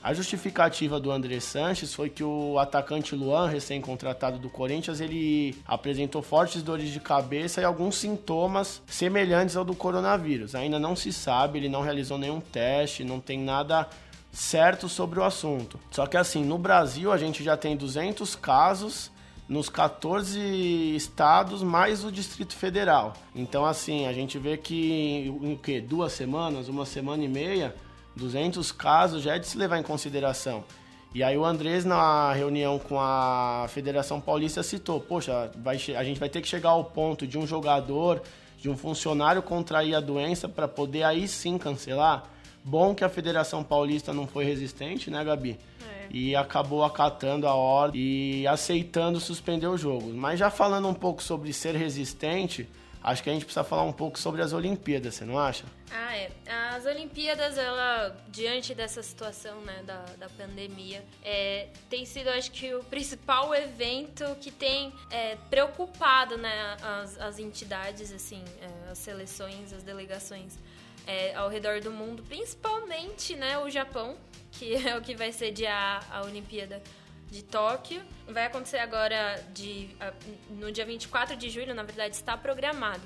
[0.06, 6.22] a justificativa do André Sanches foi que o atacante Luan, recém-contratado do Corinthians, ele apresentou
[6.22, 10.54] fortes dores de cabeça e alguns sintomas semelhantes ao do coronavírus.
[10.54, 13.90] Ainda não se sabe, ele não realizou nenhum teste, não tem nada
[14.32, 15.80] certo sobre o assunto.
[15.90, 19.10] Só que assim, no Brasil a gente já tem 200 casos
[19.48, 20.40] nos 14
[20.96, 23.14] estados mais o Distrito Federal.
[23.36, 27.76] Então assim, a gente vê que em o que duas semanas, uma semana e meia,
[28.16, 30.64] 200 casos já é de se levar em consideração.
[31.14, 36.20] E aí o Andrés na reunião com a Federação Paulista citou, poxa, vai, a gente
[36.20, 38.22] vai ter que chegar ao ponto de um jogador,
[38.58, 42.24] de um funcionário contrair a doença para poder aí sim cancelar.
[42.64, 45.58] Bom que a Federação Paulista não foi resistente, né, Gabi?
[45.88, 45.95] É.
[46.18, 50.14] E acabou acatando a ordem e aceitando suspender o jogo.
[50.14, 52.70] Mas já falando um pouco sobre ser resistente,
[53.04, 55.66] acho que a gente precisa falar um pouco sobre as Olimpíadas, você não acha?
[55.92, 56.32] Ah, é.
[56.48, 62.74] As Olimpíadas, ela, diante dessa situação, né, da, da pandemia, é, tem sido, acho que,
[62.74, 69.74] o principal evento que tem é, preocupado, né, as, as entidades, assim, é, as seleções,
[69.74, 70.58] as delegações
[71.06, 74.16] é, ao redor do mundo, principalmente né, o Japão,
[74.58, 76.82] que é o que vai sediar a Olimpíada
[77.30, 78.02] de Tóquio.
[78.28, 79.90] Vai acontecer agora de,
[80.50, 83.02] no dia 24 de julho, na verdade, está programado.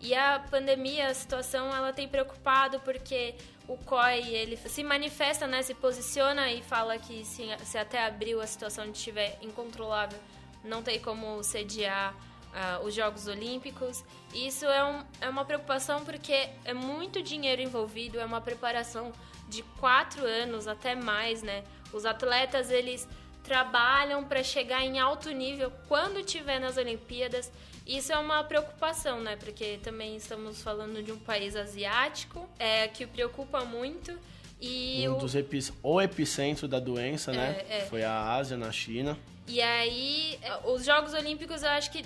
[0.00, 3.36] E a pandemia, a situação, ela tem preocupado porque
[3.68, 8.40] o COI, ele se manifesta, né, se posiciona e fala que se, se até abril
[8.40, 10.18] a situação estiver incontrolável,
[10.64, 12.14] não tem como sediar
[12.52, 14.04] uh, os Jogos Olímpicos.
[14.34, 19.12] Isso é, um, é uma preocupação porque é muito dinheiro envolvido, é uma preparação
[19.52, 21.62] de quatro anos até mais, né?
[21.92, 23.06] Os atletas eles
[23.44, 27.52] trabalham para chegar em alto nível quando tiver nas Olimpíadas.
[27.86, 29.36] Isso é uma preocupação, né?
[29.36, 34.16] Porque também estamos falando de um país asiático é, que preocupa muito.
[34.60, 35.18] E um o...
[35.18, 35.58] dos epi...
[35.82, 37.62] o epicentro da doença, né?
[37.68, 37.80] É, é.
[37.86, 39.18] Foi a Ásia, na China.
[39.48, 42.04] E aí, os Jogos Olímpicos, eu acho que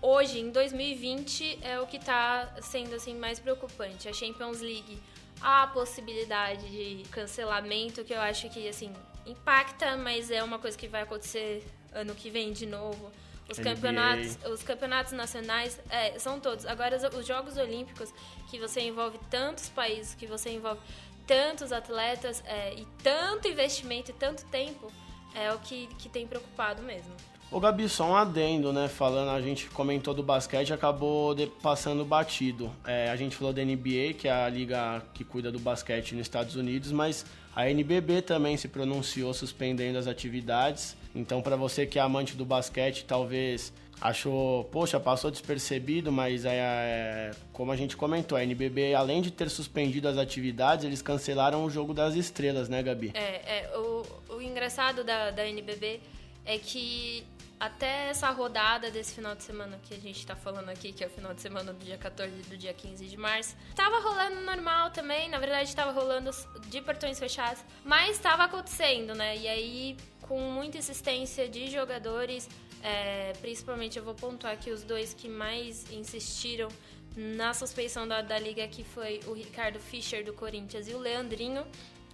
[0.00, 4.08] hoje, em 2020, é o que está sendo assim mais preocupante.
[4.08, 4.98] A Champions League,
[5.40, 8.92] a possibilidade de cancelamento, que eu acho que assim
[9.26, 13.10] impacta, mas é uma coisa que vai acontecer ano que vem de novo.
[13.50, 16.66] Os campeonatos, os campeonatos nacionais é, são todos.
[16.66, 18.12] Agora, os Jogos Olímpicos,
[18.50, 20.80] que você envolve tantos países, que você envolve
[21.26, 24.92] tantos atletas é, e tanto investimento e tanto tempo
[25.34, 27.14] é o que, que tem preocupado mesmo.
[27.50, 28.88] O Gabi, só um adendo, né?
[28.88, 32.70] Falando, a gente comentou do basquete acabou de, passando batido.
[32.86, 36.22] É, a gente falou da NBA, que é a liga que cuida do basquete nos
[36.22, 37.24] Estados Unidos, mas
[37.56, 40.94] a NBB também se pronunciou suspendendo as atividades.
[41.14, 46.50] Então, para você que é amante do basquete, talvez achou, poxa, passou despercebido, mas é,
[46.54, 51.64] é, como a gente comentou, a NBB, além de ter suspendido as atividades, eles cancelaram
[51.64, 53.10] o jogo das estrelas, né, Gabi?
[53.14, 54.02] É, é o,
[54.34, 55.98] o engraçado da, da NBB
[56.44, 57.24] é que
[57.60, 61.06] até essa rodada desse final de semana que a gente tá falando aqui, que é
[61.06, 64.40] o final de semana do dia 14 e do dia 15 de março, tava rolando
[64.42, 66.30] normal também, na verdade tava rolando
[66.66, 69.36] de portões fechados, mas tava acontecendo, né?
[69.36, 72.48] E aí, com muita insistência de jogadores,
[72.82, 76.68] é, principalmente eu vou pontuar aqui os dois que mais insistiram
[77.16, 81.62] na suspeição da, da liga, que foi o Ricardo Fischer do Corinthians e o Leandrinho.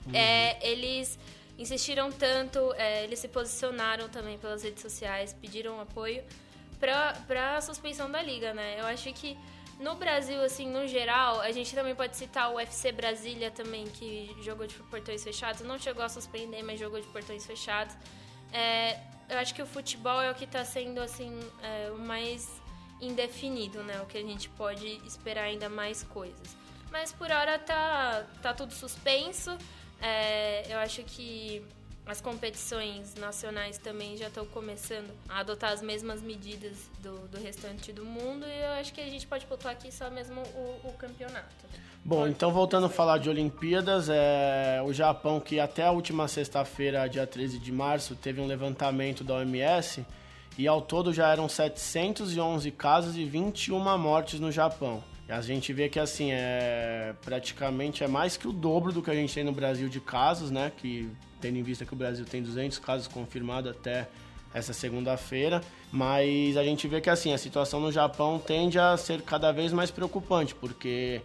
[0.06, 0.14] Uhum.
[0.14, 1.18] É, eles
[1.58, 6.24] insistiram tanto, é, eles se posicionaram também pelas redes sociais, pediram apoio
[6.78, 8.80] para a suspensão da liga, né?
[8.80, 9.38] Eu acho que
[9.78, 14.34] no Brasil, assim, no geral, a gente também pode citar o UFC Brasília também, que
[14.42, 15.62] jogou de portões fechados.
[15.62, 17.96] Não chegou a suspender, mas jogou de portões fechados.
[18.52, 22.48] É, eu acho que o futebol é o que está sendo, assim, é, o mais
[23.00, 24.00] indefinido, né?
[24.00, 26.56] O que a gente pode esperar ainda mais coisas.
[26.92, 29.56] Mas por hora tá, tá tudo suspenso.
[30.04, 31.62] É, eu acho que
[32.04, 37.90] as competições nacionais também já estão começando a adotar as mesmas medidas do, do restante
[37.90, 40.92] do mundo e eu acho que a gente pode pontuar aqui só mesmo o, o
[40.92, 41.46] campeonato.
[42.04, 46.28] Bom, pode então voltando a falar de Olimpíadas, é, o Japão que até a última
[46.28, 50.04] sexta-feira, dia 13 de março, teve um levantamento da OMS
[50.58, 55.02] e ao todo já eram 711 casos e 21 mortes no Japão.
[55.28, 59.14] A gente vê que assim é praticamente é mais que o dobro do que a
[59.14, 60.70] gente tem no Brasil de casos, né?
[60.76, 61.08] Que
[61.40, 64.08] tendo em vista que o Brasil tem 200 casos confirmados até
[64.52, 65.60] essa segunda-feira,
[65.90, 69.72] mas a gente vê que assim a situação no Japão tende a ser cada vez
[69.72, 71.20] mais preocupante, porque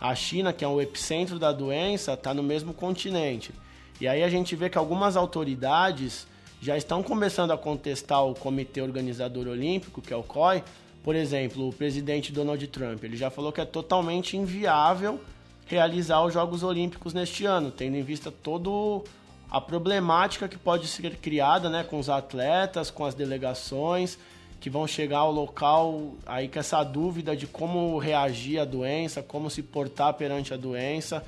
[0.00, 3.52] a China, que é o epicentro da doença, está no mesmo continente.
[4.00, 6.26] E aí a gente vê que algumas autoridades
[6.62, 10.64] já estão começando a contestar o Comitê Organizador Olímpico, que é o COI,
[11.02, 15.20] por exemplo, o presidente Donald Trump, ele já falou que é totalmente inviável
[15.66, 19.08] realizar os Jogos Olímpicos neste ano, tendo em vista toda
[19.50, 24.18] a problemática que pode ser criada né, com os atletas, com as delegações
[24.60, 29.48] que vão chegar ao local aí com essa dúvida de como reagir à doença, como
[29.48, 31.24] se portar perante a doença.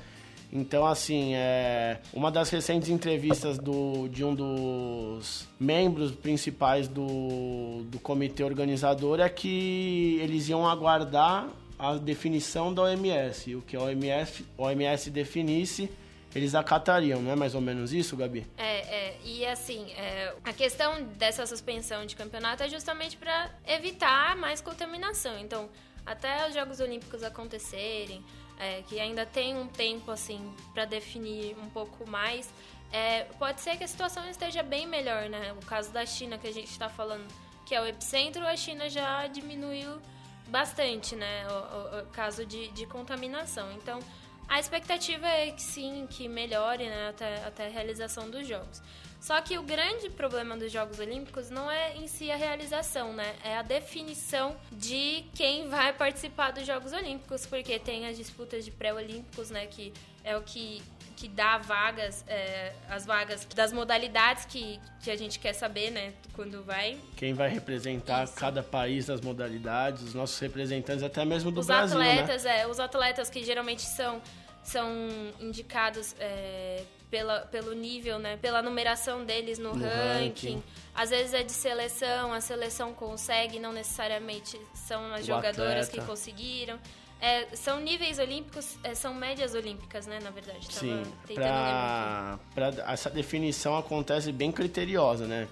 [0.55, 7.97] Então, assim, é, uma das recentes entrevistas do, de um dos membros principais do, do
[7.97, 13.55] comitê organizador é que eles iam aguardar a definição da OMS.
[13.55, 15.89] O que a OMS, OMS definisse,
[16.35, 18.45] eles acatariam, não é mais ou menos isso, Gabi?
[18.55, 24.35] É, é e assim, é, a questão dessa suspensão de campeonato é justamente para evitar
[24.35, 25.39] mais contaminação.
[25.39, 25.67] Então,
[26.05, 28.23] até os Jogos Olímpicos acontecerem,
[28.59, 32.49] é, que ainda tem um tempo assim para definir um pouco mais,
[32.91, 35.53] é, pode ser que a situação esteja bem melhor, né?
[35.53, 37.27] O caso da China que a gente está falando,
[37.65, 39.99] que é o epicentro, a China já diminuiu
[40.47, 41.47] bastante, né?
[41.47, 43.71] O, o, o caso de, de, contaminação.
[43.73, 43.99] Então,
[44.47, 48.79] a expectativa é que sim, que melhore né, até, até a realização dos jogos.
[49.23, 53.33] Só que o grande problema dos Jogos Olímpicos não é em si a realização, né?
[53.41, 58.71] É a definição de quem vai participar dos Jogos Olímpicos, porque tem as disputas de
[58.71, 59.65] pré-olímpicos, né?
[59.65, 59.93] Que
[60.25, 60.83] é o que,
[61.15, 66.11] que dá vagas, é, as vagas das modalidades que, que a gente quer saber, né?
[66.33, 66.97] Quando vai.
[67.15, 68.35] Quem vai representar Isso.
[68.35, 71.97] cada país das modalidades, os nossos representantes, até mesmo do os Brasil.
[71.97, 72.59] Os atletas, né?
[72.59, 74.21] é, os atletas que geralmente são,
[74.65, 74.85] são
[75.39, 76.13] indicados.
[76.19, 76.83] É,
[77.13, 78.37] pela, pelo nível, né?
[78.37, 80.55] Pela numeração deles no, no ranking.
[80.55, 80.63] ranking.
[80.95, 85.91] Às vezes é de seleção, a seleção consegue, não necessariamente são as o jogadoras atleta.
[85.91, 86.79] que conseguiram.
[87.21, 90.65] É, são níveis olímpicos, é, são médias olímpicas, né, na verdade.
[90.73, 91.03] Sim,
[91.35, 95.47] pra, pra, essa definição acontece bem criteriosa, né?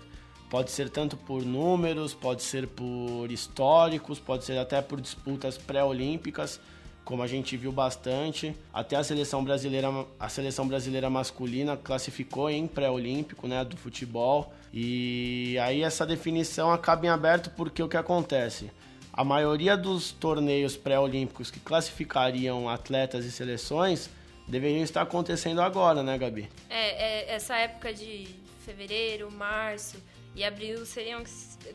[0.49, 6.59] Pode ser tanto por números, pode ser por históricos, pode ser até por disputas pré-olímpicas
[7.03, 8.55] como a gente viu bastante.
[8.73, 14.53] Até a seleção brasileira, a seleção brasileira masculina classificou em pré-olímpico, né, do futebol.
[14.73, 18.71] E aí essa definição acaba em aberto porque o que acontece?
[19.13, 24.09] A maioria dos torneios pré-olímpicos que classificariam atletas e seleções
[24.47, 26.49] deveriam estar acontecendo agora, né, Gabi?
[26.69, 28.27] É, é essa época de
[28.65, 29.97] fevereiro, março
[30.35, 31.23] e abril seriam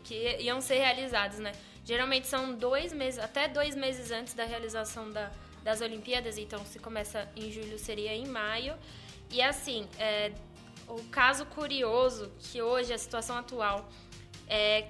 [0.02, 1.52] que iam ser realizados, né?
[1.87, 5.31] Geralmente são dois meses, até dois meses antes da realização da,
[5.62, 8.75] das Olimpíadas, então se começa em julho seria em maio.
[9.31, 10.33] E assim, é,
[10.88, 13.88] o caso curioso que hoje a situação atual
[14.49, 14.88] é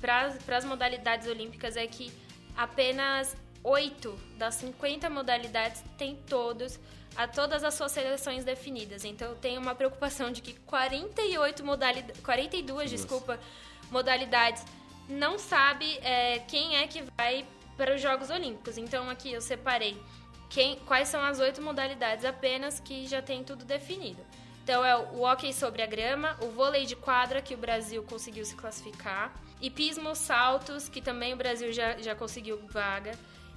[0.00, 2.12] para as modalidades olímpicas é que
[2.56, 6.78] apenas oito das 50 modalidades têm todos
[7.16, 9.04] a todas as suas seleções definidas.
[9.04, 13.02] Então tem uma preocupação de que 48 modalidades, 42, Nossa.
[13.02, 13.40] desculpa,
[13.90, 14.64] modalidades
[15.08, 18.78] não sabe é, quem é que vai para os Jogos Olímpicos.
[18.78, 19.96] Então aqui eu separei
[20.48, 24.22] quem, quais são as oito modalidades apenas que já tem tudo definido.
[24.64, 28.44] Então é o hockey sobre a grama, o vôlei de quadra, que o Brasil conseguiu
[28.44, 33.12] se classificar, hipismo saltos, que também o Brasil já, já conseguiu vaga,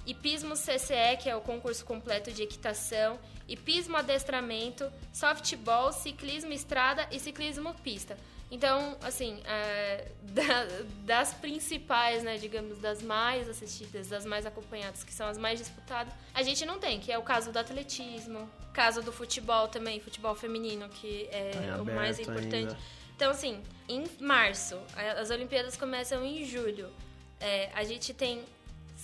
[0.06, 7.18] hipismo CCE, que é o concurso completo de equitação, hipismo adestramento, softball, ciclismo estrada e
[7.18, 8.16] ciclismo pista.
[8.50, 10.66] Então, assim, é, da,
[11.04, 16.12] das principais, né, digamos, das mais assistidas, das mais acompanhadas, que são as mais disputadas,
[16.34, 20.34] a gente não tem, que é o caso do atletismo, caso do futebol também, futebol
[20.34, 22.54] feminino, que é tá o mais importante.
[22.54, 22.78] Ainda.
[23.14, 24.80] Então, assim, em março,
[25.18, 26.90] as Olimpíadas começam em julho,
[27.38, 28.42] é, a gente tem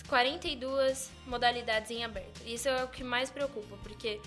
[0.09, 2.40] 42 modalidades em aberto.
[2.46, 4.20] Isso é o que mais preocupa, porque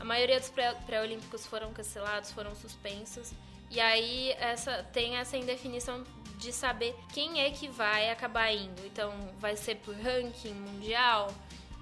[0.00, 0.50] a maioria dos
[0.86, 3.32] pré-olímpicos foram cancelados, foram suspensos.
[3.70, 6.04] E aí essa tem essa indefinição
[6.38, 8.84] de saber quem é que vai acabar indo.
[8.84, 11.32] Então, vai ser por ranking mundial?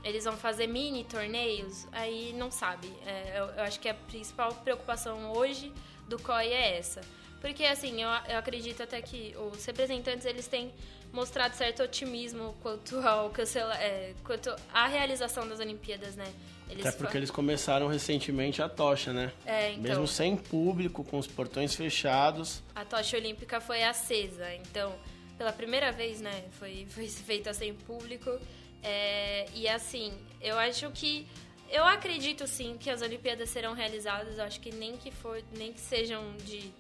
[0.03, 1.87] Eles vão fazer mini torneios?
[1.93, 2.93] Aí não sabe.
[3.07, 5.73] É, eu, eu, acho que a principal preocupação hoje
[6.09, 7.01] do COI é essa.
[7.41, 10.73] Porque, assim, eu, eu acredito até que os representantes, eles têm
[11.13, 16.33] mostrado certo otimismo quanto ao cancela, é, quanto à realização das Olimpíadas, né?
[16.75, 19.33] Eles Até porque eles começaram recentemente a tocha, né?
[19.47, 22.63] É, então, Mesmo sem público, com os portões fechados.
[22.75, 24.93] A tocha olímpica foi acesa, então,
[25.39, 28.31] pela primeira vez, né, foi, foi feita sem público.
[28.83, 31.27] É, e assim, eu acho que
[31.71, 34.39] eu acredito sim que as Olimpíadas serão realizadas.
[34.39, 36.73] Eu acho que nem que for, nem que sejam de,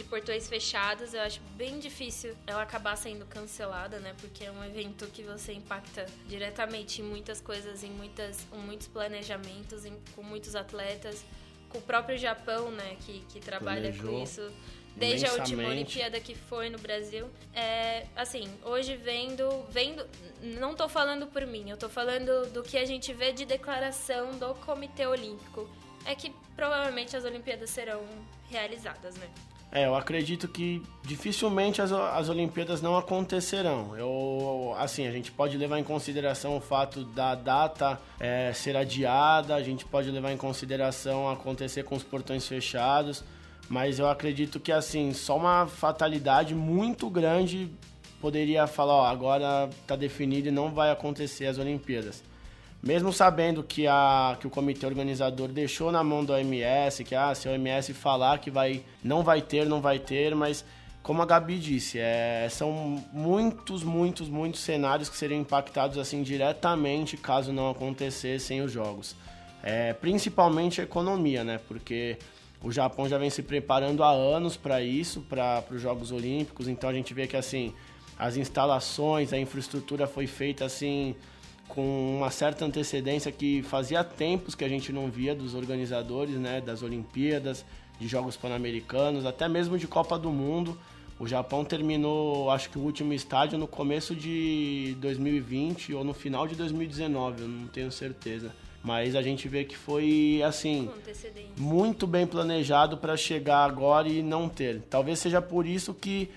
[0.00, 4.14] de portões fechados, eu acho bem difícil ela acabar sendo cancelada, né?
[4.18, 8.86] Porque é um evento que você impacta diretamente em muitas coisas, em muitas, em muitos
[8.88, 11.22] planejamentos, em, com muitos atletas,
[11.68, 12.96] com o próprio Japão, né?
[13.00, 14.10] Que, que trabalha Planejou.
[14.10, 14.50] com isso
[14.96, 17.28] desde a última Olimpíada que foi no Brasil.
[17.54, 20.06] É, assim, hoje vendo, vendo,
[20.42, 24.38] não estou falando por mim, eu estou falando do que a gente vê de declaração
[24.38, 25.68] do Comitê Olímpico.
[26.06, 28.02] É que provavelmente as Olimpíadas serão
[28.48, 29.28] realizadas, né?
[29.72, 33.96] É, eu acredito que dificilmente as, as Olimpíadas não acontecerão.
[33.96, 39.54] Eu, assim, a gente pode levar em consideração o fato da data é, ser adiada,
[39.54, 43.22] a gente pode levar em consideração acontecer com os portões fechados.
[43.68, 47.70] Mas eu acredito que, assim, só uma fatalidade muito grande
[48.20, 52.24] poderia falar, ó, agora está definido e não vai acontecer as Olimpíadas.
[52.82, 57.34] Mesmo sabendo que, a, que o comitê organizador deixou na mão do OMS, que ah,
[57.34, 60.64] se o OMS falar que vai, não vai ter, não vai ter, mas
[61.02, 67.16] como a Gabi disse, é, são muitos, muitos, muitos cenários que seriam impactados assim diretamente
[67.16, 69.16] caso não acontecessem os jogos.
[69.62, 71.60] É, principalmente a economia, né?
[71.68, 72.18] Porque
[72.62, 76.68] o Japão já vem se preparando há anos para isso, para os Jogos Olímpicos.
[76.68, 77.74] Então a gente vê que assim
[78.18, 81.14] as instalações, a infraestrutura foi feita assim
[81.70, 86.60] com uma certa antecedência que fazia tempos que a gente não via dos organizadores, né,
[86.60, 87.64] das Olimpíadas,
[87.98, 90.78] de Jogos Pan-Americanos, até mesmo de Copa do Mundo.
[91.18, 96.48] O Japão terminou, acho que o último estádio no começo de 2020 ou no final
[96.48, 98.52] de 2019, eu não tenho certeza.
[98.82, 100.88] Mas a gente vê que foi assim
[101.58, 104.80] muito bem planejado para chegar agora e não ter.
[104.88, 106.30] Talvez seja por isso que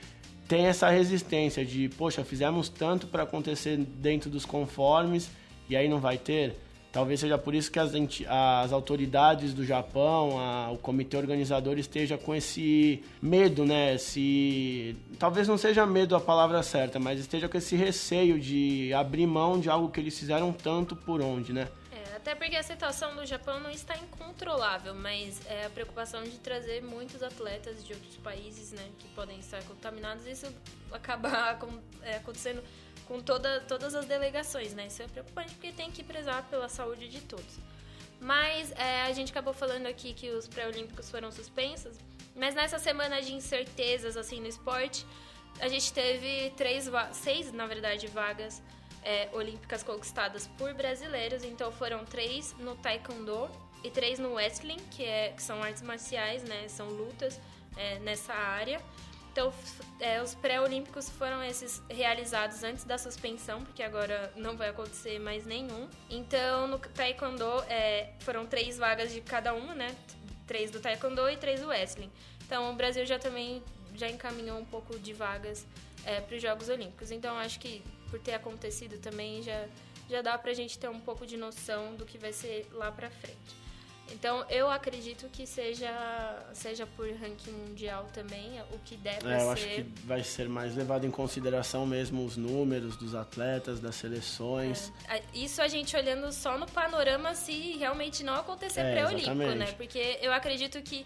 [0.48, 5.30] tem essa resistência de, poxa, fizemos tanto para acontecer dentro dos conformes
[5.70, 6.56] e aí não vai ter.
[6.92, 7.92] Talvez seja por isso que as,
[8.28, 13.96] as autoridades do Japão, a, o comitê organizador esteja com esse medo, né?
[13.96, 19.26] Esse, talvez não seja medo a palavra certa, mas esteja com esse receio de abrir
[19.26, 21.68] mão de algo que eles fizeram tanto por onde, né?
[22.24, 26.82] Até porque a situação do Japão não está incontrolável, mas é a preocupação de trazer
[26.82, 30.48] muitos atletas de outros países, né, que podem estar contaminados, isso
[30.90, 31.60] acaba
[32.02, 32.64] é, acontecendo
[33.06, 34.88] com toda, todas as delegações, né?
[34.88, 37.60] Isso é preocupante porque tem que prezar pela saúde de todos.
[38.22, 41.98] Mas é, a gente acabou falando aqui que os pré-olímpicos foram suspensos,
[42.34, 45.06] mas nessa semana de incertezas assim no esporte,
[45.60, 48.62] a gente teve três, seis, na verdade, vagas
[49.04, 51.44] é, olímpicas conquistadas por brasileiros.
[51.44, 53.50] Então foram três no Taekwondo
[53.84, 56.68] e três no Wrestling, que, é, que são artes marciais, né?
[56.68, 57.40] São lutas
[57.76, 58.82] é, nessa área.
[59.34, 59.52] Então,
[60.00, 65.44] é, os pré-olímpicos foram esses realizados antes da suspensão, porque agora não vai acontecer mais
[65.44, 65.90] nenhum.
[66.08, 69.96] Então, no Taekwondo, é, foram três vagas de cada uma, né?
[70.46, 72.12] Três do Taekwondo e três do Wrestling.
[72.46, 73.64] Então, o Brasil já também
[73.96, 75.66] já encaminhou um pouco de vagas
[76.06, 77.10] é, para os Jogos Olímpicos.
[77.10, 77.84] Então, acho que
[78.14, 79.66] por ter acontecido também, já,
[80.08, 83.10] já dá pra gente ter um pouco de noção do que vai ser lá pra
[83.10, 83.64] frente.
[84.12, 85.90] Então, eu acredito que seja,
[86.54, 89.50] seja por ranking mundial também, o que deve é, eu ser.
[89.50, 94.94] acho que vai ser mais levado em consideração mesmo os números dos atletas, das seleções.
[95.10, 95.24] É.
[95.34, 99.72] Isso a gente olhando só no panorama se realmente não acontecer é, pré-olímpico, né?
[99.72, 101.04] Porque eu acredito que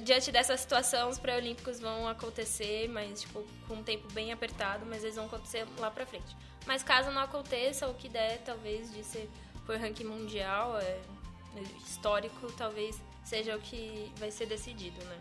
[0.00, 5.02] diante dessa situação, os pré-olímpicos vão acontecer, mas tipo, com um tempo bem apertado, mas
[5.02, 6.36] eles vão acontecer lá pra frente.
[6.66, 9.28] Mas caso não aconteça, o que der, talvez, de ser
[9.66, 10.98] por ranking mundial, é,
[11.84, 15.16] histórico, talvez seja o que vai ser decidido, né?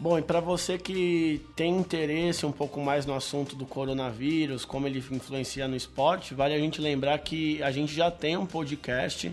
[0.00, 4.86] Bom, e para você que tem interesse um pouco mais no assunto do coronavírus, como
[4.86, 9.32] ele influencia no esporte, vale a gente lembrar que a gente já tem um podcast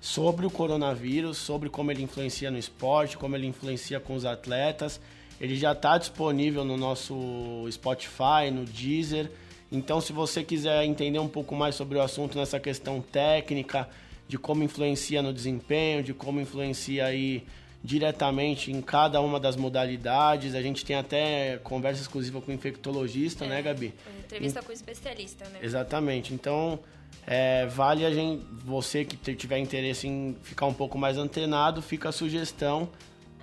[0.00, 5.00] sobre o coronavírus, sobre como ele influencia no esporte, como ele influencia com os atletas.
[5.40, 9.30] Ele já está disponível no nosso Spotify, no Deezer.
[9.70, 13.88] Então, se você quiser entender um pouco mais sobre o assunto nessa questão técnica,
[14.26, 17.44] de como influencia no desempenho, de como influencia aí
[17.82, 20.54] diretamente em cada uma das modalidades.
[20.54, 23.94] A gente tem até conversa exclusiva com o infectologista, né, é, né, Gabi?
[24.24, 25.60] Entrevista com o especialista, né?
[25.62, 26.34] Exatamente.
[26.34, 26.78] Então,
[27.26, 32.08] é, vale a gente, você que tiver interesse em ficar um pouco mais antenado, fica
[32.08, 32.90] a sugestão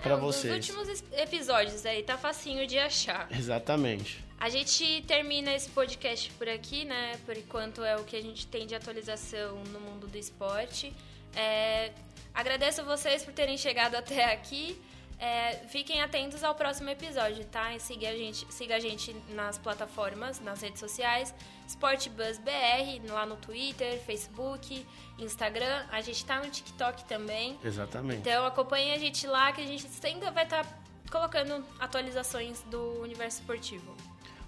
[0.02, 0.56] para é, um vocês.
[0.56, 3.28] Nos últimos episódios aí tá facinho de achar.
[3.30, 4.24] Exatamente.
[4.38, 7.16] A gente termina esse podcast por aqui, né?
[7.24, 10.92] Por enquanto é o que a gente tem de atualização no mundo do esporte.
[11.34, 11.92] É,
[12.34, 14.76] agradeço vocês por terem chegado até aqui.
[15.18, 17.74] É, fiquem atentos ao próximo episódio, tá?
[17.74, 21.34] E siga a gente, siga a gente nas plataformas, nas redes sociais,
[21.66, 24.86] SportBuzzBR, lá no Twitter, Facebook,
[25.18, 25.84] Instagram.
[25.90, 27.58] A gente tá no TikTok também.
[27.64, 28.20] Exatamente.
[28.20, 30.70] Então acompanhe a gente lá que a gente sempre vai estar tá
[31.10, 33.94] colocando atualizações do universo esportivo.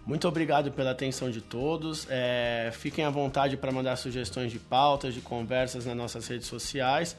[0.06, 2.06] Muito obrigado pela atenção de todos.
[2.08, 7.14] É, fiquem à vontade para mandar sugestões de pautas, de conversas nas nossas redes sociais.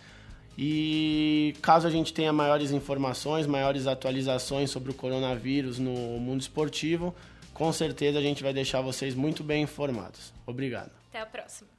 [0.58, 7.16] E caso a gente tenha maiores informações, maiores atualizações sobre o coronavírus no mundo esportivo,
[7.60, 10.34] com certeza a gente vai deixar vocês muito bem informados.
[10.48, 10.92] Obrigado.
[11.10, 11.70] Até a próxima.